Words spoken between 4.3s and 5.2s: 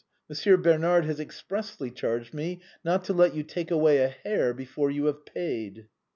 before you